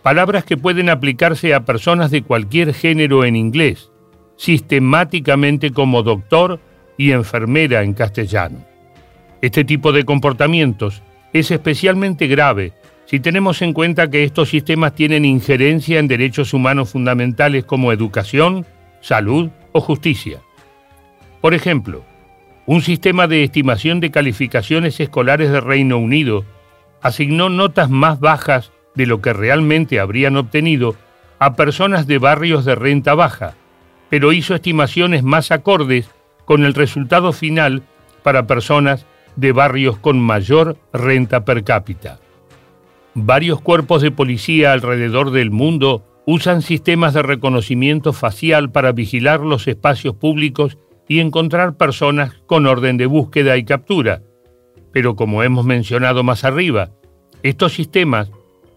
palabras 0.03 0.45
que 0.45 0.57
pueden 0.57 0.89
aplicarse 0.91 1.55
a 1.55 1.65
personas 1.65 2.13
de 2.13 2.23
cualquier 2.23 2.73
género 2.73 3.25
en 3.25 3.35
inglés, 3.35 3.91
sistemáticamente 4.37 5.73
como 5.73 6.05
doctor 6.05 6.61
y 6.97 7.11
enfermera 7.11 7.83
en 7.83 7.95
castellano. 7.95 8.65
Este 9.43 9.65
tipo 9.65 9.93
de 9.93 10.05
comportamientos 10.05 11.03
es 11.33 11.51
especialmente 11.51 12.29
grave 12.29 12.75
si 13.07 13.21
tenemos 13.21 13.63
en 13.63 13.73
cuenta 13.73 14.11
que 14.11 14.25
estos 14.25 14.49
sistemas 14.49 14.95
tienen 14.95 15.25
injerencia 15.25 16.01
en 16.01 16.09
derechos 16.09 16.53
humanos 16.53 16.91
fundamentales 16.91 17.65
como 17.65 17.93
educación, 17.93 18.67
salud 19.07 19.51
o 19.71 19.81
justicia. 19.81 20.41
Por 21.41 21.55
ejemplo, 21.55 22.03
un 22.67 22.83
sistema 22.83 23.29
de 23.29 23.45
estimación 23.45 24.01
de 24.01 24.11
calificaciones 24.11 24.99
escolares 24.99 25.53
de 25.53 25.61
Reino 25.61 25.97
Unido 25.99 26.45
asignó 27.03 27.49
notas 27.49 27.89
más 27.89 28.19
bajas 28.19 28.73
de 28.97 29.07
lo 29.07 29.21
que 29.21 29.33
realmente 29.33 30.01
habrían 30.01 30.37
obtenido 30.37 30.97
a 31.39 31.55
personas 31.55 32.09
de 32.09 32.19
barrios 32.19 32.65
de 32.65 32.75
renta 32.75 33.15
baja, 33.15 33.55
pero 34.09 34.33
hizo 34.33 34.57
estimaciones 34.57 35.23
más 35.23 35.53
acordes 35.53 36.11
con 36.45 36.65
el 36.65 36.75
resultado 36.75 37.33
final 37.33 37.85
para 38.25 38.49
personas 38.49 39.07
de 39.37 39.53
barrios 39.53 39.99
con 39.99 40.19
mayor 40.19 40.79
renta 40.93 41.45
per 41.45 41.63
cápita. 41.63 42.19
Varios 43.15 43.61
cuerpos 43.61 44.03
de 44.03 44.11
policía 44.11 44.73
alrededor 44.73 45.31
del 45.31 45.53
mundo 45.53 46.03
usan 46.27 46.61
sistemas 46.61 47.15
de 47.15 47.23
reconocimiento 47.23 48.13
facial 48.13 48.71
para 48.71 48.93
vigilar 48.93 49.41
los 49.41 49.67
espacios 49.69 50.17
públicos 50.17 50.77
y 51.09 51.21
encontrar 51.21 51.77
personas 51.77 52.35
con 52.47 52.67
orden 52.67 52.97
de 52.97 53.07
búsqueda 53.07 53.57
y 53.57 53.65
captura. 53.65 54.23
Pero 54.93 55.15
como 55.15 55.45
hemos 55.45 55.65
mencionado 55.65 56.25
más 56.25 56.45
arriba, 56.45 56.91
estos 57.45 57.75
sistemas 57.75 58.31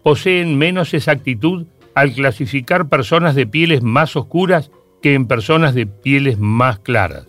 poseen 0.04 0.56
menos 0.56 0.94
exactitud 0.94 1.66
al 1.94 2.12
clasificar 2.12 2.88
personas 2.88 3.34
de 3.34 3.46
pieles 3.46 3.82
más 3.82 4.14
oscuras 4.14 4.70
que 5.02 5.14
en 5.14 5.26
personas 5.26 5.74
de 5.74 5.86
pieles 5.86 6.38
más 6.38 6.78
claras. 6.78 7.26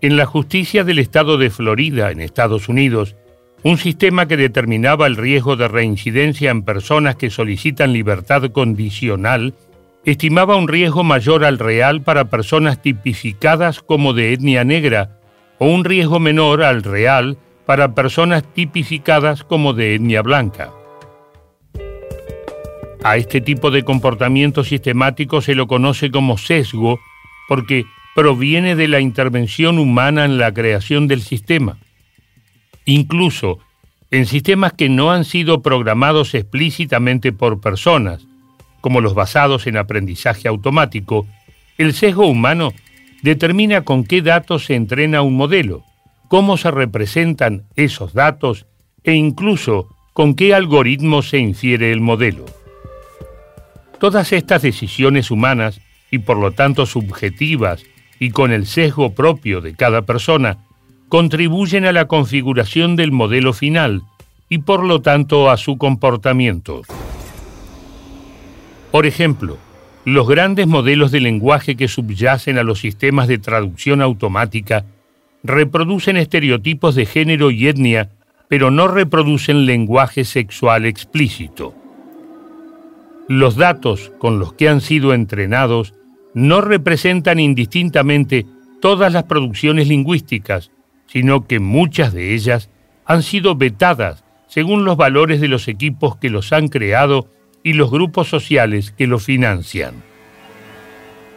En 0.00 0.16
la 0.16 0.24
justicia 0.24 0.84
del 0.84 0.98
estado 0.98 1.36
de 1.36 1.50
Florida, 1.50 2.10
en 2.10 2.20
Estados 2.20 2.70
Unidos, 2.70 3.14
un 3.62 3.76
sistema 3.76 4.26
que 4.26 4.36
determinaba 4.36 5.06
el 5.06 5.16
riesgo 5.16 5.56
de 5.56 5.68
reincidencia 5.68 6.50
en 6.50 6.62
personas 6.62 7.16
que 7.16 7.30
solicitan 7.30 7.92
libertad 7.92 8.50
condicional 8.52 9.54
estimaba 10.04 10.56
un 10.56 10.66
riesgo 10.66 11.04
mayor 11.04 11.44
al 11.44 11.58
real 11.58 12.02
para 12.02 12.30
personas 12.30 12.80
tipificadas 12.80 13.80
como 13.80 14.14
de 14.14 14.32
etnia 14.32 14.64
negra 14.64 15.18
o 15.58 15.66
un 15.66 15.84
riesgo 15.84 16.20
menor 16.20 16.62
al 16.62 16.82
real 16.82 17.36
para 17.66 17.94
personas 17.94 18.44
tipificadas 18.54 19.44
como 19.44 19.74
de 19.74 19.94
etnia 19.94 20.22
blanca. 20.22 20.70
A 23.02 23.16
este 23.16 23.40
tipo 23.40 23.70
de 23.70 23.82
comportamiento 23.82 24.64
sistemático 24.64 25.40
se 25.42 25.54
lo 25.54 25.66
conoce 25.66 26.10
como 26.10 26.38
sesgo 26.38 26.98
porque 27.46 27.84
proviene 28.14 28.74
de 28.74 28.88
la 28.88 29.00
intervención 29.00 29.78
humana 29.78 30.24
en 30.24 30.38
la 30.38 30.52
creación 30.52 31.08
del 31.08 31.20
sistema. 31.20 31.78
Incluso 32.84 33.58
en 34.10 34.26
sistemas 34.26 34.72
que 34.72 34.88
no 34.88 35.12
han 35.12 35.24
sido 35.24 35.62
programados 35.62 36.34
explícitamente 36.34 37.32
por 37.32 37.60
personas, 37.60 38.26
como 38.80 39.00
los 39.00 39.14
basados 39.14 39.66
en 39.66 39.76
aprendizaje 39.76 40.48
automático, 40.48 41.26
el 41.78 41.94
sesgo 41.94 42.26
humano 42.26 42.72
determina 43.22 43.82
con 43.82 44.04
qué 44.04 44.22
datos 44.22 44.64
se 44.64 44.74
entrena 44.74 45.22
un 45.22 45.36
modelo, 45.36 45.84
cómo 46.28 46.56
se 46.56 46.70
representan 46.70 47.64
esos 47.76 48.12
datos 48.12 48.66
e 49.04 49.14
incluso 49.14 49.88
con 50.12 50.34
qué 50.34 50.54
algoritmo 50.54 51.22
se 51.22 51.38
infiere 51.38 51.92
el 51.92 52.00
modelo. 52.00 52.46
Todas 53.98 54.32
estas 54.32 54.62
decisiones 54.62 55.30
humanas, 55.30 55.80
y 56.10 56.18
por 56.18 56.36
lo 56.38 56.52
tanto 56.52 56.86
subjetivas 56.86 57.84
y 58.18 58.30
con 58.30 58.50
el 58.50 58.66
sesgo 58.66 59.14
propio 59.14 59.60
de 59.60 59.74
cada 59.74 60.02
persona, 60.02 60.58
contribuyen 61.10 61.84
a 61.84 61.92
la 61.92 62.06
configuración 62.06 62.94
del 62.94 63.10
modelo 63.10 63.52
final, 63.52 64.02
y 64.48 64.58
por 64.58 64.84
lo 64.84 65.02
tanto 65.02 65.50
a 65.50 65.56
su 65.56 65.76
comportamiento. 65.76 66.82
Por 68.92 69.06
ejemplo, 69.06 69.58
los 70.04 70.28
grandes 70.28 70.68
modelos 70.68 71.10
de 71.10 71.20
lenguaje 71.20 71.76
que 71.76 71.88
subyacen 71.88 72.58
a 72.58 72.62
los 72.62 72.78
sistemas 72.78 73.26
de 73.26 73.38
traducción 73.38 74.02
automática 74.02 74.86
reproducen 75.42 76.16
estereotipos 76.16 76.94
de 76.94 77.06
género 77.06 77.50
y 77.50 77.66
etnia, 77.66 78.10
pero 78.48 78.70
no 78.70 78.86
reproducen 78.86 79.66
lenguaje 79.66 80.24
sexual 80.24 80.86
explícito. 80.86 81.74
Los 83.28 83.56
datos 83.56 84.12
con 84.18 84.38
los 84.38 84.52
que 84.52 84.68
han 84.68 84.80
sido 84.80 85.12
entrenados 85.12 85.92
no 86.34 86.60
representan 86.60 87.40
indistintamente 87.40 88.46
todas 88.80 89.12
las 89.12 89.24
producciones 89.24 89.88
lingüísticas, 89.88 90.70
sino 91.10 91.46
que 91.46 91.58
muchas 91.58 92.12
de 92.12 92.34
ellas 92.34 92.70
han 93.04 93.24
sido 93.24 93.56
vetadas 93.56 94.22
según 94.46 94.84
los 94.84 94.96
valores 94.96 95.40
de 95.40 95.48
los 95.48 95.66
equipos 95.66 96.16
que 96.16 96.30
los 96.30 96.52
han 96.52 96.68
creado 96.68 97.28
y 97.64 97.72
los 97.72 97.90
grupos 97.90 98.28
sociales 98.28 98.92
que 98.92 99.08
los 99.08 99.24
financian. 99.24 99.94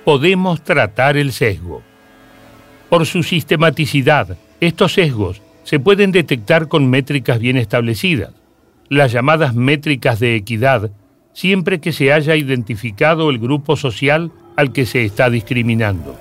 Podemos 0.05 0.63
tratar 0.63 1.17
el 1.17 1.31
sesgo. 1.31 1.81
Por 2.89 3.07
su 3.07 3.23
sistematicidad, 3.23 4.37
estos 4.59 4.93
sesgos 4.93 5.41
se 5.63 5.79
pueden 5.79 6.11
detectar 6.11 6.67
con 6.67 6.89
métricas 6.89 7.39
bien 7.39 7.57
establecidas, 7.57 8.33
las 8.89 9.11
llamadas 9.11 9.55
métricas 9.55 10.19
de 10.19 10.35
equidad, 10.35 10.91
siempre 11.33 11.81
que 11.81 11.93
se 11.93 12.13
haya 12.13 12.35
identificado 12.35 13.31
el 13.31 13.39
grupo 13.39 13.75
social 13.75 14.31
al 14.55 14.71
que 14.71 14.85
se 14.85 15.03
está 15.03 15.31
discriminando. 15.31 16.15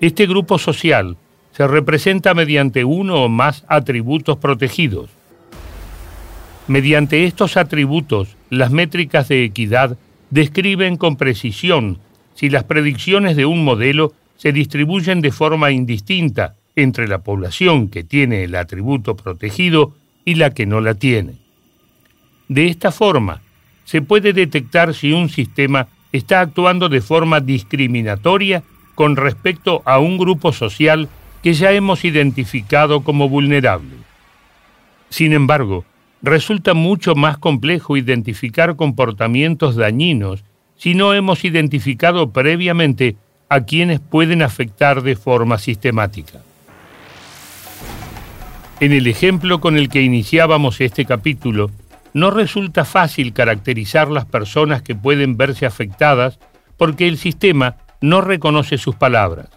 Este 0.00 0.26
grupo 0.26 0.58
social 0.58 1.16
se 1.56 1.68
representa 1.68 2.34
mediante 2.34 2.84
uno 2.84 3.22
o 3.22 3.28
más 3.28 3.64
atributos 3.68 4.38
protegidos. 4.38 5.08
Mediante 6.66 7.24
estos 7.26 7.56
atributos, 7.56 8.36
las 8.50 8.72
métricas 8.72 9.28
de 9.28 9.44
equidad 9.44 9.96
describen 10.30 10.96
con 10.96 11.16
precisión 11.16 11.98
si 12.34 12.50
las 12.50 12.64
predicciones 12.64 13.36
de 13.36 13.46
un 13.46 13.64
modelo 13.64 14.14
se 14.36 14.52
distribuyen 14.52 15.20
de 15.20 15.30
forma 15.30 15.70
indistinta 15.70 16.56
entre 16.74 17.06
la 17.06 17.18
población 17.18 17.88
que 17.88 18.02
tiene 18.02 18.42
el 18.42 18.56
atributo 18.56 19.16
protegido 19.16 19.94
y 20.24 20.34
la 20.34 20.50
que 20.50 20.66
no 20.66 20.80
la 20.80 20.94
tiene. 20.94 21.34
De 22.48 22.66
esta 22.66 22.90
forma, 22.90 23.42
se 23.84 24.02
puede 24.02 24.32
detectar 24.32 24.92
si 24.92 25.12
un 25.12 25.28
sistema 25.28 25.86
está 26.10 26.40
actuando 26.40 26.88
de 26.88 27.00
forma 27.00 27.38
discriminatoria 27.38 28.64
con 28.96 29.14
respecto 29.14 29.82
a 29.84 30.00
un 30.00 30.18
grupo 30.18 30.52
social 30.52 31.08
que 31.44 31.52
ya 31.52 31.72
hemos 31.72 32.06
identificado 32.06 33.02
como 33.02 33.28
vulnerable. 33.28 33.96
Sin 35.10 35.34
embargo, 35.34 35.84
resulta 36.22 36.72
mucho 36.72 37.14
más 37.14 37.36
complejo 37.36 37.98
identificar 37.98 38.76
comportamientos 38.76 39.76
dañinos 39.76 40.42
si 40.78 40.94
no 40.94 41.12
hemos 41.12 41.44
identificado 41.44 42.30
previamente 42.30 43.16
a 43.50 43.60
quienes 43.60 44.00
pueden 44.00 44.40
afectar 44.40 45.02
de 45.02 45.16
forma 45.16 45.58
sistemática. 45.58 46.40
En 48.80 48.92
el 48.92 49.06
ejemplo 49.06 49.60
con 49.60 49.76
el 49.76 49.90
que 49.90 50.00
iniciábamos 50.00 50.80
este 50.80 51.04
capítulo, 51.04 51.70
no 52.14 52.30
resulta 52.30 52.86
fácil 52.86 53.34
caracterizar 53.34 54.10
las 54.10 54.24
personas 54.24 54.80
que 54.80 54.94
pueden 54.94 55.36
verse 55.36 55.66
afectadas 55.66 56.38
porque 56.78 57.06
el 57.06 57.18
sistema 57.18 57.76
no 58.00 58.22
reconoce 58.22 58.78
sus 58.78 58.94
palabras. 58.94 59.50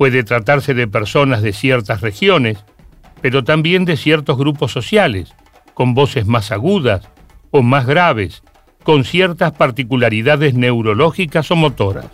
Puede 0.00 0.24
tratarse 0.24 0.72
de 0.72 0.88
personas 0.88 1.42
de 1.42 1.52
ciertas 1.52 2.00
regiones, 2.00 2.64
pero 3.20 3.44
también 3.44 3.84
de 3.84 3.98
ciertos 3.98 4.38
grupos 4.38 4.72
sociales, 4.72 5.34
con 5.74 5.92
voces 5.92 6.26
más 6.26 6.52
agudas 6.52 7.06
o 7.50 7.60
más 7.60 7.84
graves, 7.84 8.42
con 8.82 9.04
ciertas 9.04 9.52
particularidades 9.52 10.54
neurológicas 10.54 11.50
o 11.50 11.56
motoras. 11.56 12.06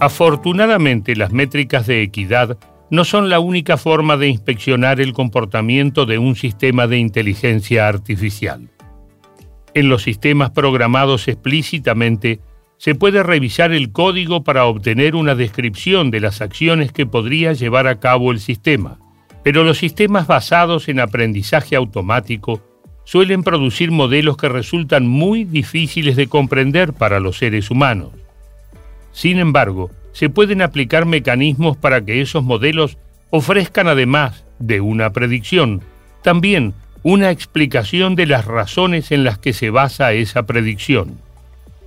Afortunadamente 0.00 1.14
las 1.14 1.30
métricas 1.30 1.86
de 1.86 2.02
equidad 2.02 2.58
no 2.90 3.04
son 3.04 3.28
la 3.28 3.38
única 3.38 3.76
forma 3.76 4.16
de 4.16 4.26
inspeccionar 4.26 5.00
el 5.00 5.12
comportamiento 5.12 6.06
de 6.06 6.18
un 6.18 6.34
sistema 6.34 6.88
de 6.88 6.98
inteligencia 6.98 7.86
artificial. 7.86 8.68
En 9.74 9.88
los 9.88 10.02
sistemas 10.02 10.50
programados 10.50 11.28
explícitamente, 11.28 12.40
se 12.78 12.94
puede 12.94 13.22
revisar 13.22 13.72
el 13.72 13.90
código 13.90 14.44
para 14.44 14.64
obtener 14.64 15.16
una 15.16 15.34
descripción 15.34 16.10
de 16.10 16.20
las 16.20 16.40
acciones 16.40 16.92
que 16.92 17.06
podría 17.06 17.52
llevar 17.52 17.88
a 17.88 17.98
cabo 17.98 18.30
el 18.30 18.40
sistema, 18.40 18.98
pero 19.42 19.64
los 19.64 19.78
sistemas 19.78 20.26
basados 20.26 20.88
en 20.88 21.00
aprendizaje 21.00 21.74
automático 21.74 22.62
suelen 23.04 23.42
producir 23.42 23.90
modelos 23.90 24.36
que 24.36 24.48
resultan 24.48 25.08
muy 25.08 25.44
difíciles 25.44 26.14
de 26.14 26.28
comprender 26.28 26.92
para 26.92 27.20
los 27.20 27.38
seres 27.38 27.70
humanos. 27.70 28.10
Sin 29.12 29.38
embargo, 29.38 29.90
se 30.12 30.30
pueden 30.30 30.62
aplicar 30.62 31.04
mecanismos 31.04 31.76
para 31.76 32.04
que 32.04 32.20
esos 32.20 32.44
modelos 32.44 32.96
ofrezcan 33.30 33.88
además 33.88 34.44
de 34.58 34.80
una 34.80 35.10
predicción, 35.10 35.80
también 36.22 36.74
una 37.02 37.30
explicación 37.30 38.14
de 38.14 38.26
las 38.26 38.44
razones 38.44 39.10
en 39.10 39.24
las 39.24 39.38
que 39.38 39.52
se 39.52 39.70
basa 39.70 40.12
esa 40.12 40.44
predicción. 40.44 41.18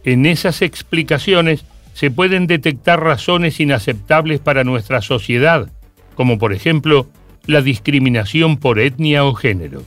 En 0.03 0.25
esas 0.25 0.61
explicaciones 0.61 1.65
se 1.93 2.09
pueden 2.09 2.47
detectar 2.47 3.01
razones 3.01 3.59
inaceptables 3.59 4.39
para 4.39 4.63
nuestra 4.63 5.01
sociedad, 5.01 5.69
como 6.15 6.39
por 6.39 6.53
ejemplo 6.53 7.07
la 7.45 7.61
discriminación 7.61 8.57
por 8.57 8.79
etnia 8.79 9.25
o 9.25 9.33
género. 9.33 9.83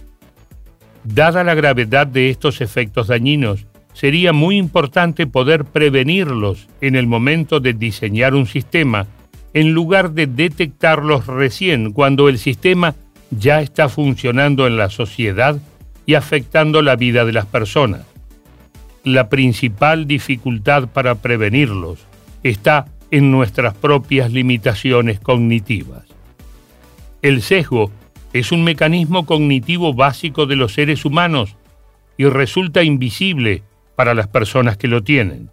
Dada 1.05 1.45
la 1.45 1.55
gravedad 1.55 2.07
de 2.07 2.31
estos 2.31 2.61
efectos 2.61 3.09
dañinos, 3.09 3.67
sería 3.93 4.33
muy 4.33 4.57
importante 4.57 5.27
poder 5.27 5.65
prevenirlos 5.65 6.69
en 6.81 6.97
el 6.97 7.07
momento 7.07 7.61
de 7.61 7.73
diseñar 7.73 8.35
un 8.35 8.47
sistema, 8.47 9.07
en 9.53 9.73
lugar 9.73 10.13
de 10.13 10.27
detectarlos 10.27 11.27
recién 11.27 11.93
cuando 11.93 12.29
el 12.29 12.39
sistema 12.39 12.95
ya 13.31 13.61
está 13.61 13.89
funcionando 13.89 14.67
en 14.67 14.77
la 14.77 14.91
sociedad 14.91 15.59
y 16.07 16.15
afectando 16.15 16.83
la 16.83 16.97
vida 16.97 17.25
de 17.25 17.33
las 17.33 17.47
personas. 17.47 18.14
La 19.05 19.29
principal 19.29 20.07
dificultad 20.07 20.89
para 20.89 21.17
prevenirlos 21.17 21.99
está 22.43 22.87
en 23.11 23.31
nuestras 23.31 23.75
propias 23.75 24.33
limitaciones 24.33 25.21
cognitivas. 25.21 26.05
El 27.21 27.43
sesgo 27.43 27.91
es 28.33 28.51
un 28.51 28.65
mecanismo 28.65 29.27
cognitivo 29.27 29.93
básico 29.93 30.47
de 30.47 30.57
los 30.57 30.73
seres 30.73 31.05
humanos 31.05 31.55
y 32.17 32.25
resulta 32.25 32.83
invisible 32.83 33.63
para 33.95 34.15
las 34.15 34.29
personas 34.29 34.79
que 34.79 34.89
lo 34.89 35.03
tienen. 35.03 35.51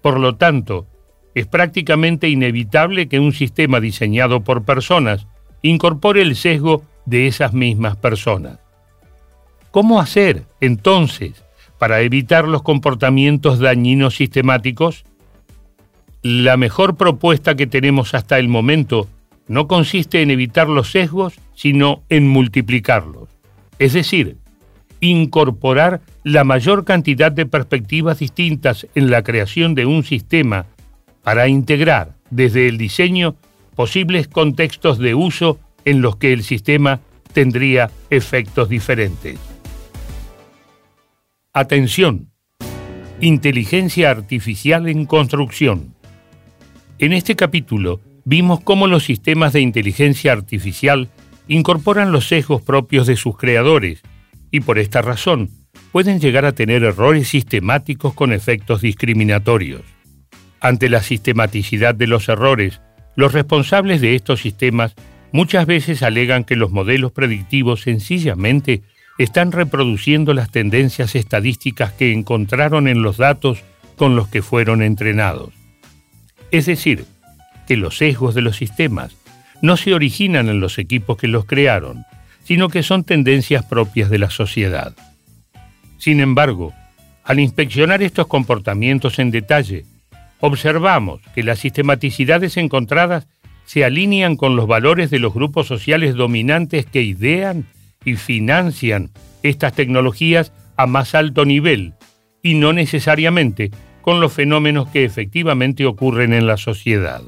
Por 0.00 0.18
lo 0.18 0.36
tanto, 0.36 0.86
es 1.34 1.46
prácticamente 1.46 2.30
inevitable 2.30 3.06
que 3.06 3.20
un 3.20 3.32
sistema 3.32 3.80
diseñado 3.80 4.42
por 4.44 4.64
personas 4.64 5.26
incorpore 5.60 6.22
el 6.22 6.36
sesgo 6.36 6.82
de 7.04 7.26
esas 7.26 7.52
mismas 7.52 7.98
personas. 7.98 8.60
¿Cómo 9.70 10.00
hacer, 10.00 10.46
entonces, 10.62 11.44
para 11.78 12.00
evitar 12.00 12.46
los 12.46 12.62
comportamientos 12.62 13.58
dañinos 13.58 14.16
sistemáticos? 14.16 15.04
La 16.22 16.56
mejor 16.56 16.96
propuesta 16.96 17.54
que 17.54 17.66
tenemos 17.66 18.14
hasta 18.14 18.38
el 18.38 18.48
momento 18.48 19.08
no 19.46 19.66
consiste 19.66 20.20
en 20.22 20.30
evitar 20.30 20.68
los 20.68 20.90
sesgos, 20.90 21.34
sino 21.54 22.02
en 22.08 22.28
multiplicarlos. 22.28 23.28
Es 23.78 23.92
decir, 23.92 24.36
incorporar 25.00 26.00
la 26.24 26.44
mayor 26.44 26.84
cantidad 26.84 27.32
de 27.32 27.46
perspectivas 27.46 28.18
distintas 28.18 28.86
en 28.94 29.10
la 29.10 29.22
creación 29.22 29.74
de 29.74 29.86
un 29.86 30.04
sistema 30.04 30.66
para 31.22 31.48
integrar 31.48 32.14
desde 32.30 32.68
el 32.68 32.78
diseño 32.78 33.36
posibles 33.74 34.28
contextos 34.28 34.98
de 34.98 35.14
uso 35.14 35.58
en 35.84 36.02
los 36.02 36.16
que 36.16 36.32
el 36.32 36.42
sistema 36.42 37.00
tendría 37.32 37.90
efectos 38.10 38.68
diferentes. 38.68 39.38
Atención. 41.60 42.30
Inteligencia 43.20 44.12
artificial 44.12 44.88
en 44.88 45.06
construcción. 45.06 45.92
En 47.00 47.12
este 47.12 47.34
capítulo 47.34 48.00
vimos 48.24 48.60
cómo 48.60 48.86
los 48.86 49.02
sistemas 49.02 49.54
de 49.54 49.60
inteligencia 49.60 50.30
artificial 50.30 51.08
incorporan 51.48 52.12
los 52.12 52.28
sesgos 52.28 52.62
propios 52.62 53.08
de 53.08 53.16
sus 53.16 53.36
creadores 53.36 54.02
y 54.52 54.60
por 54.60 54.78
esta 54.78 55.02
razón 55.02 55.50
pueden 55.90 56.20
llegar 56.20 56.44
a 56.44 56.52
tener 56.52 56.84
errores 56.84 57.26
sistemáticos 57.26 58.14
con 58.14 58.32
efectos 58.32 58.80
discriminatorios. 58.80 59.82
Ante 60.60 60.88
la 60.88 61.02
sistematicidad 61.02 61.96
de 61.96 62.06
los 62.06 62.28
errores, 62.28 62.80
los 63.16 63.32
responsables 63.32 64.00
de 64.00 64.14
estos 64.14 64.42
sistemas 64.42 64.94
muchas 65.32 65.66
veces 65.66 66.04
alegan 66.04 66.44
que 66.44 66.54
los 66.54 66.70
modelos 66.70 67.10
predictivos 67.10 67.80
sencillamente 67.80 68.82
están 69.18 69.50
reproduciendo 69.52 70.32
las 70.32 70.50
tendencias 70.50 71.16
estadísticas 71.16 71.92
que 71.92 72.12
encontraron 72.12 72.86
en 72.86 73.02
los 73.02 73.16
datos 73.16 73.62
con 73.96 74.14
los 74.14 74.28
que 74.28 74.42
fueron 74.42 74.80
entrenados. 74.80 75.52
Es 76.52 76.66
decir, 76.66 77.04
que 77.66 77.76
los 77.76 77.98
sesgos 77.98 78.34
de 78.34 78.42
los 78.42 78.56
sistemas 78.56 79.16
no 79.60 79.76
se 79.76 79.92
originan 79.92 80.48
en 80.48 80.60
los 80.60 80.78
equipos 80.78 81.18
que 81.18 81.28
los 81.28 81.44
crearon, 81.44 82.04
sino 82.44 82.68
que 82.68 82.82
son 82.82 83.04
tendencias 83.04 83.64
propias 83.64 84.08
de 84.08 84.18
la 84.18 84.30
sociedad. 84.30 84.94
Sin 85.98 86.20
embargo, 86.20 86.72
al 87.24 87.40
inspeccionar 87.40 88.02
estos 88.02 88.28
comportamientos 88.28 89.18
en 89.18 89.32
detalle, 89.32 89.84
observamos 90.40 91.20
que 91.34 91.42
las 91.42 91.58
sistematicidades 91.58 92.56
encontradas 92.56 93.26
se 93.66 93.84
alinean 93.84 94.36
con 94.36 94.56
los 94.56 94.66
valores 94.66 95.10
de 95.10 95.18
los 95.18 95.34
grupos 95.34 95.66
sociales 95.66 96.14
dominantes 96.14 96.86
que 96.86 97.02
idean 97.02 97.66
y 98.08 98.16
financian 98.16 99.10
estas 99.42 99.72
tecnologías 99.74 100.52
a 100.76 100.86
más 100.86 101.14
alto 101.14 101.44
nivel 101.44 101.94
y 102.42 102.54
no 102.54 102.72
necesariamente 102.72 103.70
con 104.02 104.20
los 104.20 104.32
fenómenos 104.32 104.88
que 104.88 105.04
efectivamente 105.04 105.84
ocurren 105.84 106.32
en 106.32 106.46
la 106.46 106.56
sociedad. 106.56 107.22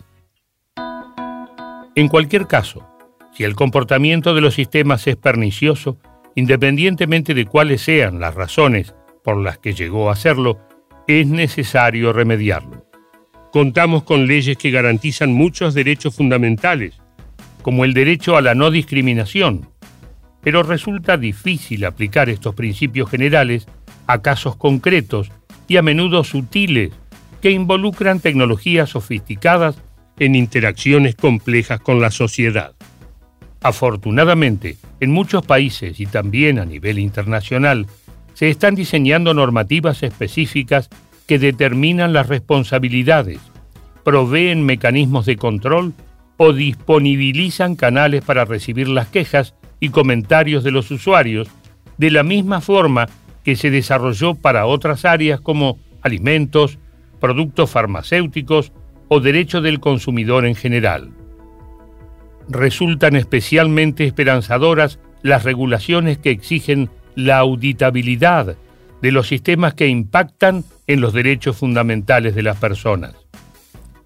En 1.95 2.09
cualquier 2.09 2.47
caso, 2.47 2.87
si 3.33 3.45
el 3.45 3.55
comportamiento 3.55 4.35
de 4.35 4.41
los 4.41 4.55
sistemas 4.55 5.07
es 5.07 5.17
pernicioso, 5.17 5.99
independientemente 6.35 7.35
de 7.35 7.47
cuáles 7.47 7.83
sean 7.83 8.21
las 8.21 8.35
razones 8.35 8.95
por 9.23 9.37
las 9.37 9.59
que 9.59 9.75
llegó 9.75 10.11
a 10.11 10.17
serlo, 10.17 10.59
es 11.07 11.27
necesario 11.27 12.13
remediarlo. 12.13 12.87
Contamos 13.53 14.05
con 14.05 14.27
leyes 14.27 14.57
que 14.57 14.71
garantizan 14.71 15.33
muchos 15.33 15.75
derechos 15.75 16.15
fundamentales, 16.15 17.01
como 17.63 17.85
el 17.85 17.95
derecho 17.95 18.37
a 18.37 18.43
la 18.43 18.55
no 18.55 18.71
discriminación, 18.71 19.69
pero 20.43 20.63
resulta 20.63 21.17
difícil 21.17 21.85
aplicar 21.85 22.29
estos 22.29 22.55
principios 22.55 23.11
generales 23.11 23.67
a 24.07 24.23
casos 24.23 24.57
concretos 24.57 25.31
y 25.69 25.77
a 25.77 25.83
menudo 25.83 26.25
sutiles 26.25 26.93
que 27.41 27.51
involucran 27.51 28.21
tecnologías 28.21 28.91
sofisticadas 28.91 29.77
en 30.19 30.35
interacciones 30.35 31.15
complejas 31.15 31.81
con 31.81 32.01
la 32.01 32.11
sociedad. 32.11 32.75
Afortunadamente, 33.63 34.77
en 35.01 35.11
muchos 35.11 35.45
países 35.45 36.01
y 36.01 36.07
también 36.07 36.59
a 36.59 36.65
nivel 36.65 36.99
internacional, 36.99 37.87
se 38.35 38.49
están 38.49 38.75
diseñando 38.75 39.35
normativas 39.35 40.03
específicas 40.03 40.89
que 41.27 41.39
determinan 41.39 42.13
las 42.13 42.29
responsabilidades, 42.29 43.39
proveen 44.03 44.65
mecanismos 44.65 45.27
de 45.27 45.37
control 45.37 45.95
o 46.37 46.53
disponibilizan 46.53 47.77
canales 47.77 48.25
para 48.25 48.47
recibir 48.47 48.89
las 48.89 49.09
quejas 49.09 49.55
y 49.81 49.89
comentarios 49.89 50.63
de 50.63 50.71
los 50.71 50.91
usuarios, 50.91 51.49
de 51.99 52.11
la 52.11 52.23
misma 52.23 52.61
forma 52.61 53.09
que 53.45 53.57
se 53.57 53.71
desarrolló 53.71 54.35
para 54.35 54.67
otras 54.67 55.05
áreas 55.05 55.41
como 55.41 55.79
alimentos, 56.03 56.79
productos 57.19 57.71
farmacéuticos 57.71 58.73
o 59.09 59.21
derecho 59.21 59.61
del 59.61 59.81
consumidor 59.81 60.47
en 60.47 60.55
general. 60.55 61.11
Resultan 62.49 63.17
especialmente 63.17 64.05
esperanzadoras 64.05 64.99
las 65.23 65.45
regulaciones 65.45 66.19
que 66.19 66.31
exigen 66.31 66.91
la 67.15 67.39
auditabilidad 67.39 68.57
de 69.03 69.13
los 69.13 69.29
sistemas 69.29 69.75
que 69.75 69.89
impactan 69.89 70.65
en 70.87 71.01
los 71.01 71.13
derechos 71.13 71.57
fundamentales 71.57 72.35
de 72.35 72.43
las 72.43 72.57
personas. 72.57 73.15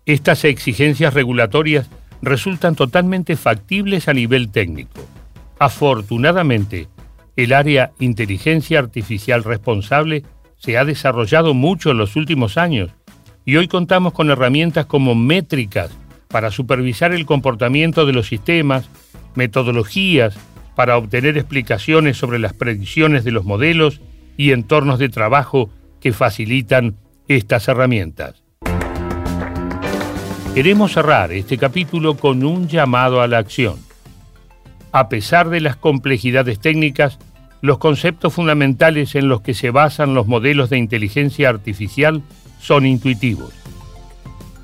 Estas 0.06 0.44
exigencias 0.44 1.14
regulatorias 1.14 1.88
resultan 2.22 2.74
totalmente 2.74 3.36
factibles 3.36 4.08
a 4.08 4.14
nivel 4.14 4.50
técnico. 4.50 5.00
Afortunadamente, 5.58 6.88
el 7.36 7.52
área 7.52 7.92
inteligencia 7.98 8.78
artificial 8.78 9.44
responsable 9.44 10.24
se 10.56 10.78
ha 10.78 10.84
desarrollado 10.84 11.54
mucho 11.54 11.90
en 11.90 11.98
los 11.98 12.16
últimos 12.16 12.56
años 12.56 12.90
y 13.44 13.56
hoy 13.56 13.68
contamos 13.68 14.12
con 14.12 14.30
herramientas 14.30 14.86
como 14.86 15.14
métricas 15.14 15.90
para 16.28 16.50
supervisar 16.50 17.12
el 17.12 17.26
comportamiento 17.26 18.06
de 18.06 18.12
los 18.12 18.26
sistemas, 18.26 18.88
metodologías 19.34 20.36
para 20.74 20.96
obtener 20.96 21.36
explicaciones 21.36 22.16
sobre 22.16 22.38
las 22.38 22.52
predicciones 22.52 23.24
de 23.24 23.30
los 23.30 23.44
modelos 23.44 24.00
y 24.36 24.52
entornos 24.52 24.98
de 24.98 25.08
trabajo 25.08 25.70
que 26.00 26.12
facilitan 26.12 26.96
estas 27.28 27.68
herramientas. 27.68 28.42
Queremos 30.54 30.92
cerrar 30.92 31.32
este 31.32 31.58
capítulo 31.58 32.16
con 32.16 32.44
un 32.44 32.68
llamado 32.68 33.20
a 33.20 33.28
la 33.28 33.38
acción. 33.38 33.76
A 34.94 35.08
pesar 35.08 35.50
de 35.50 35.60
las 35.60 35.74
complejidades 35.74 36.60
técnicas, 36.60 37.18
los 37.62 37.78
conceptos 37.78 38.32
fundamentales 38.32 39.16
en 39.16 39.28
los 39.28 39.40
que 39.40 39.52
se 39.52 39.70
basan 39.70 40.14
los 40.14 40.28
modelos 40.28 40.70
de 40.70 40.78
inteligencia 40.78 41.48
artificial 41.48 42.22
son 42.60 42.86
intuitivos. 42.86 43.52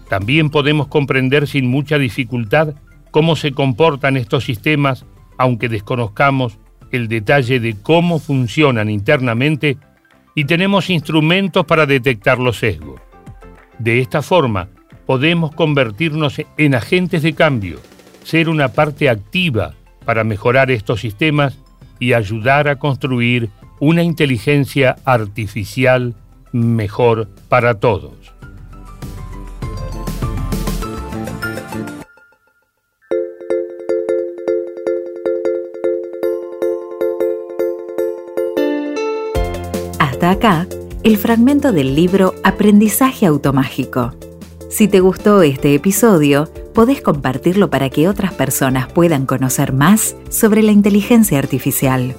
También 0.08 0.48
podemos 0.50 0.86
comprender 0.86 1.48
sin 1.48 1.66
mucha 1.66 1.98
dificultad 1.98 2.74
cómo 3.10 3.34
se 3.34 3.50
comportan 3.50 4.16
estos 4.16 4.44
sistemas, 4.44 5.04
aunque 5.36 5.68
desconozcamos 5.68 6.58
el 6.92 7.08
detalle 7.08 7.58
de 7.58 7.74
cómo 7.82 8.20
funcionan 8.20 8.88
internamente 8.88 9.78
y 10.36 10.44
tenemos 10.44 10.90
instrumentos 10.90 11.66
para 11.66 11.86
detectar 11.86 12.38
los 12.38 12.60
sesgos. 12.60 13.00
De 13.80 13.98
esta 13.98 14.22
forma, 14.22 14.68
podemos 15.06 15.52
convertirnos 15.56 16.40
en 16.56 16.76
agentes 16.76 17.22
de 17.22 17.32
cambio, 17.32 17.80
ser 18.22 18.48
una 18.48 18.68
parte 18.68 19.08
activa 19.08 19.74
para 20.10 20.24
mejorar 20.24 20.72
estos 20.72 21.02
sistemas 21.02 21.56
y 22.00 22.14
ayudar 22.14 22.66
a 22.66 22.80
construir 22.80 23.48
una 23.78 24.02
inteligencia 24.02 24.96
artificial 25.04 26.16
mejor 26.50 27.28
para 27.48 27.78
todos. 27.78 28.10
Hasta 40.00 40.32
acá, 40.32 40.66
el 41.04 41.18
fragmento 41.18 41.70
del 41.70 41.94
libro 41.94 42.34
Aprendizaje 42.42 43.26
Automágico. 43.26 44.12
Si 44.70 44.88
te 44.88 44.98
gustó 44.98 45.42
este 45.42 45.72
episodio, 45.72 46.48
podés 46.74 47.02
compartirlo 47.02 47.70
para 47.70 47.90
que 47.90 48.08
otras 48.08 48.32
personas 48.32 48.92
puedan 48.92 49.26
conocer 49.26 49.72
más 49.72 50.16
sobre 50.28 50.62
la 50.62 50.72
inteligencia 50.72 51.38
artificial 51.38 52.14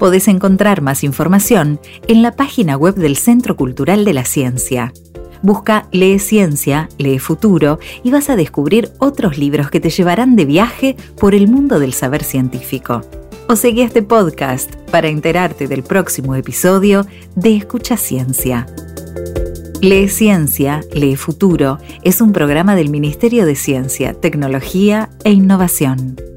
podés 0.00 0.28
encontrar 0.28 0.80
más 0.80 1.04
información 1.04 1.78
en 2.08 2.22
la 2.22 2.34
página 2.34 2.76
web 2.76 2.94
del 2.94 3.16
Centro 3.16 3.54
Cultural 3.54 4.06
de 4.06 4.14
la 4.14 4.24
Ciencia. 4.24 4.94
Busca 5.42 5.88
Lee 5.92 6.18
Ciencia, 6.18 6.88
Lee 6.96 7.18
Futuro 7.18 7.78
y 8.02 8.10
vas 8.10 8.30
a 8.30 8.36
descubrir 8.36 8.90
otros 8.98 9.36
libros 9.36 9.70
que 9.70 9.78
te 9.78 9.90
llevarán 9.90 10.36
de 10.36 10.46
viaje 10.46 10.96
por 11.18 11.34
el 11.34 11.48
mundo 11.48 11.78
del 11.78 11.92
saber 11.92 12.24
científico. 12.24 13.02
O 13.46 13.56
seguí 13.56 13.82
este 13.82 14.02
podcast 14.02 14.74
para 14.90 15.08
enterarte 15.08 15.68
del 15.68 15.82
próximo 15.82 16.34
episodio 16.34 17.06
de 17.36 17.56
Escucha 17.56 17.98
Ciencia. 17.98 18.66
Lee 19.82 20.08
Ciencia, 20.08 20.82
Lee 20.92 21.16
Futuro 21.16 21.78
es 22.02 22.20
un 22.20 22.32
programa 22.32 22.76
del 22.76 22.90
Ministerio 22.90 23.46
de 23.46 23.54
Ciencia, 23.54 24.12
Tecnología 24.12 25.08
e 25.24 25.32
Innovación. 25.32 26.29